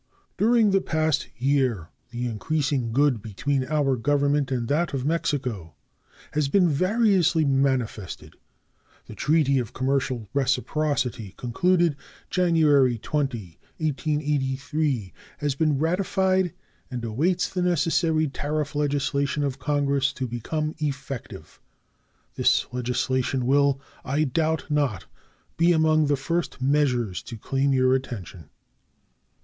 [0.35, 5.05] During the past year the increasing good will between our own Government and that of
[5.05, 5.75] Mexico
[6.31, 8.35] has been variously manifested.
[9.05, 11.95] The treaty of commercial reciprocity concluded
[12.31, 16.55] January 20, 1883, has been ratified
[16.89, 21.59] and awaits the necessary tariff legislation of Congress to become effective.
[22.33, 25.05] This legislation will, I doubt not,
[25.57, 28.49] be among the first measures to claim your attention.